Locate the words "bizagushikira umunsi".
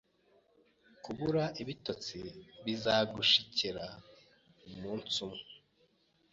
2.65-5.15